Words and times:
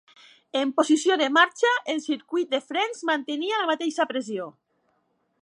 En 0.59 0.69
posició 0.77 1.17
de 1.21 1.27
marxa 1.35 1.73
el 1.93 2.01
circuit 2.07 2.51
de 2.57 2.61
frens 2.71 3.05
mantenia 3.11 3.61
la 3.63 3.69
mateixa 3.75 4.09
pressió. 4.15 4.51